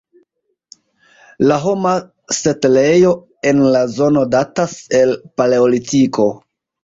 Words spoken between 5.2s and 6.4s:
paleolitiko.